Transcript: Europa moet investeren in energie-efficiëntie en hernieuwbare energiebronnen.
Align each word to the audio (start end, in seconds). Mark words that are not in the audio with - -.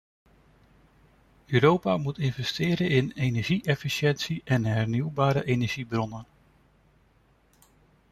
Europa 1.45 1.97
moet 1.97 2.17
investeren 2.17 2.89
in 2.89 3.11
energie-efficiëntie 3.15 4.41
en 4.45 4.65
hernieuwbare 4.65 5.45
energiebronnen. 5.45 6.25